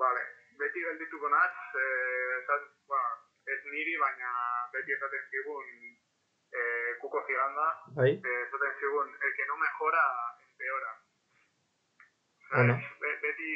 Vale, 0.03 0.23
beti 0.59 0.83
geldituko 0.87 1.31
naz, 1.31 1.51
eh, 1.79 2.37
esan, 2.41 2.67
bueno, 2.91 3.11
ez 3.55 3.59
niri, 3.71 3.97
baina 4.03 4.31
beti 4.75 4.95
esaten 4.97 5.27
zigun, 5.31 5.67
eh, 6.51 6.95
kuko 7.03 7.23
ziganda, 7.27 7.67
Bai, 7.99 8.11
esaten 8.19 8.79
zigun, 8.79 9.07
el 9.07 9.35
que 9.39 9.47
no 9.47 9.59
mejora, 9.63 10.05
empeora. 10.47 10.95
Bueno. 12.51 12.79
Be, 12.99 13.11
beti, 13.23 13.51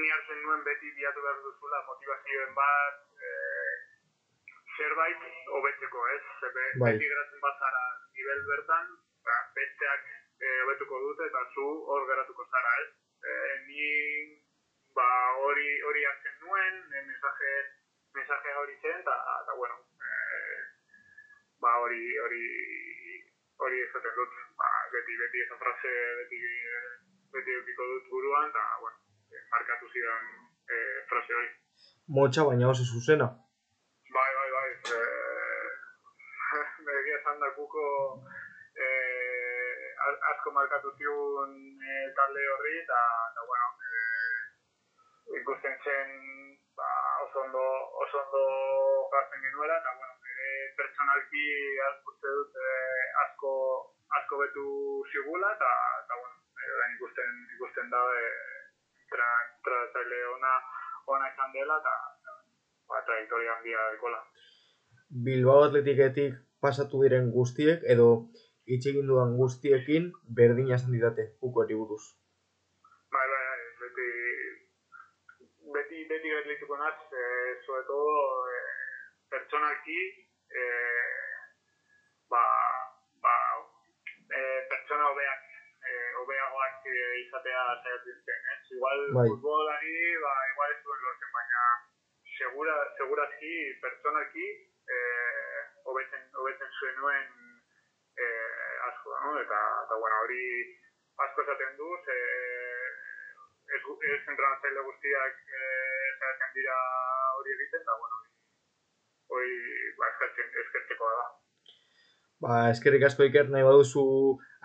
ni 0.00 0.10
hartzen 0.10 0.42
nuen 0.42 0.64
beti 0.64 0.90
bilatu 0.96 1.22
behar 1.22 1.40
duzula 1.46 1.82
motivazioen 1.88 2.54
bat, 2.54 3.00
eh, 3.28 3.72
zerbait 4.76 5.24
hobetzeko, 5.56 6.06
ez? 6.16 6.22
Ze 6.40 6.52
Be, 6.56 6.64
Bai. 6.80 6.92
Beti 6.92 7.08
geratzen 7.12 7.40
bazara 7.40 7.82
nivel 8.16 8.44
bertan, 8.48 8.94
ba, 9.26 9.36
besteak 9.56 10.06
eh, 10.42 10.60
hobetuko 10.64 11.00
dute 11.06 11.28
eta 11.30 11.42
zu 11.54 11.66
hor 11.92 12.06
geratuko 12.08 12.46
zara, 12.50 12.72
ez? 12.84 12.90
Eh, 13.32 13.54
ni 13.66 13.90
ba, 14.96 15.08
hori 15.44 15.68
hori 15.88 16.04
hartzen 16.04 16.38
nuen, 16.44 16.80
eh, 16.92 17.04
mensaje, 17.10 17.52
mensaje 18.14 18.54
hori 18.62 18.78
zen, 18.82 18.98
eta, 19.00 19.16
eta 19.44 19.58
bueno, 19.60 19.78
eh, 20.08 20.58
ba, 21.60 21.76
hori, 21.84 22.02
hori, 22.24 22.42
hori 23.66 23.80
esaten 23.86 24.18
dut, 24.18 24.40
ba, 24.58 24.72
beti, 24.96 25.16
beti 25.22 25.44
esa 25.46 25.60
frase, 25.62 25.94
beti, 26.22 26.42
beti 27.36 27.56
eukiko 27.60 27.88
dut 27.94 28.10
buruan, 28.16 28.50
eta, 28.50 28.66
bueno, 28.80 29.01
markatu 29.52 29.88
zidan 29.92 30.24
eh, 30.72 30.98
frase 31.08 31.34
hori. 31.38 31.50
motxa 32.08 32.44
baina 32.48 32.68
oso 32.72 32.84
zuzena. 32.92 33.28
Bai, 34.14 34.30
bai, 34.38 34.50
bai. 34.56 34.70
Eh, 34.96 35.68
Begia 36.86 37.16
esan 37.20 37.40
da 37.40 37.48
kuko 37.56 37.82
eh, 38.84 39.86
asko 40.30 40.50
markatu 40.56 40.90
zigun 40.98 41.52
eh, 41.92 42.06
talde 42.16 42.42
horri 42.54 42.74
eta, 42.82 43.00
eta 43.32 43.46
bueno, 43.50 43.68
eh, 43.88 45.38
ikusten 45.40 45.76
zen 45.84 46.10
ba, 46.76 46.88
oso 47.24 47.40
ondo, 47.46 47.64
oso 48.04 48.16
ondo 48.24 48.42
jartzen 49.14 49.42
genuela 49.46 49.78
eta 49.80 49.94
bueno, 49.98 50.14
ere 50.34 50.50
pertsonalki 50.80 51.46
az- 51.88 52.02
uste 52.12 52.28
dut 52.38 52.56
eh, 52.66 53.04
asko 53.24 53.52
asko 54.18 54.38
betu 54.42 54.66
zigula 55.12 55.52
eta, 55.56 55.72
eta 56.04 56.20
bueno, 56.20 56.36
ikusten 56.96 57.30
ikusten 57.56 57.90
da 57.94 58.02
eh, 58.20 58.61
tra, 59.14 59.28
tratzaile 59.66 60.20
ona 60.36 60.54
ona 61.14 61.28
izan 61.32 61.52
dela 61.56 61.78
eta 61.82 61.94
ba, 62.88 63.02
trajektoria 63.06 63.56
handia 63.56 63.90
dekola. 63.96 64.22
Bilbao 65.26 65.66
Atletiketik 65.68 66.38
pasatu 66.64 67.02
diren 67.04 67.30
guztiek 67.36 67.84
edo 67.94 68.08
hitz 68.72 68.84
egin 68.90 69.08
dudan 69.10 69.36
guztiekin 69.38 70.10
berdina 70.38 70.76
esan 70.78 70.94
didate 70.96 71.26
Kukoari 71.40 71.78
buruz. 71.80 72.02
Bai, 73.12 73.26
bai, 73.32 73.40
bai, 73.48 73.56
beti, 73.82 74.06
beti, 75.76 76.04
beti 76.12 76.34
gerlituko 76.34 76.78
naz, 76.80 76.94
eh, 77.22 77.50
sobre 77.66 77.82
todo, 77.90 78.14
eh, 78.52 78.62
pertsonalki, 79.34 79.98
eh, 80.62 81.02
ba, 82.32 82.44
eh, 84.38 84.60
pertsona 84.70 85.10
hobeak, 85.10 85.42
eh, 85.90 86.08
eh, 86.90 87.20
izatea 87.22 87.62
saiatzen 87.82 88.20
zen, 88.26 88.50
ez? 88.54 88.60
Igual 88.76 89.00
Bai. 89.16 89.28
futbolari, 89.30 89.96
ba, 90.24 90.34
igual 90.52 90.74
ez 90.74 90.80
duen 90.84 91.02
lortzen, 91.06 91.32
baina 91.36 91.62
segura, 92.38 92.76
segurazki, 92.98 93.54
pertsonalki, 93.82 94.46
eh, 94.96 95.60
hobetzen, 95.84 96.28
hobetzen 96.42 96.72
zuen 96.78 96.96
nuen 97.00 97.28
eh, 98.16 98.74
asko, 98.88 99.18
no? 99.24 99.36
Eta, 99.40 99.60
eta 99.84 100.00
bueno, 100.02 100.22
hori 100.26 100.44
asko 101.26 101.46
esaten 101.46 101.76
du, 101.76 101.88
ze 102.06 102.18
ez, 103.76 103.82
ez 104.12 104.20
entrenatzaile 104.32 104.86
guztiak 104.88 105.38
eh, 105.60 105.92
dira 106.54 106.78
hori 107.38 107.54
egiten, 107.56 107.80
eta 107.80 107.94
bueno, 108.00 108.18
hori 109.36 109.54
ba, 109.98 110.08
eskertzen, 110.12 110.50
eskertzekoa 110.64 111.14
da. 111.20 111.26
Ba, 112.42 112.54
eskerrik 112.74 113.04
asko 113.06 113.22
Iker, 113.28 113.50
nahi 113.54 113.62
baduzu 113.62 114.02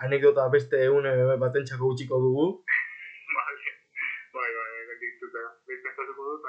anekdota 0.04 0.48
beste 0.54 0.78
une 0.90 1.12
batentzako 1.42 1.92
utziko 1.94 2.18
dugu. 2.24 2.46
Vale. 3.36 3.74
Bai, 4.34 4.48
bai, 4.56 4.70
bai, 4.88 5.10
da. 5.36 5.44
Pentsatuko 5.68 6.24
dut, 6.30 6.48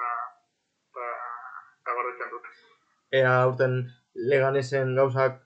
eta 0.95 1.97
gordetzen 1.99 2.33
dut. 2.33 2.49
Ea 3.19 3.35
aurten 3.43 3.75
leganesen 4.31 4.95
gauzak 4.97 5.37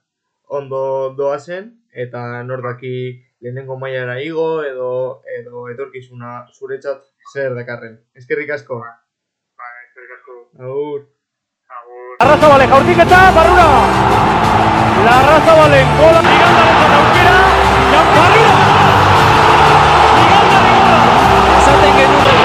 ondo 0.60 0.84
doazen, 1.20 1.68
eta 2.06 2.22
nor 2.48 2.64
daki 2.64 2.96
lehenengo 3.44 3.76
mailara 3.82 4.16
igo 4.24 4.48
edo 4.70 4.90
edo 5.40 5.66
etorkizuna 5.74 6.38
zuretzat 6.56 7.04
zer 7.34 7.60
dakarren. 7.60 8.00
Eskerrik 8.24 8.56
asko. 8.56 8.80
Bai, 8.80 9.74
eskerrik 9.90 10.16
asko. 10.20 10.40
Agur. 10.70 11.04
Agur. 12.20 12.26
Arrazabale 12.28 12.68
jaurtiketa, 12.68 13.32
barrura! 13.36 13.68
Larrazabalen 15.06 15.88
gola, 15.98 16.22
ligandaren 16.22 16.94
aukera, 17.00 17.38
Jan 17.94 18.08
Barrura! 18.16 18.56
Ligandaren 20.18 20.78
gola! 20.86 21.02
Esaten 21.58 21.94
genuen. 21.98 22.38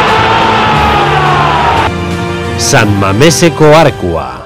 San 2.58 2.88
Mameseko 3.00 3.66
Arkua. 3.76 4.37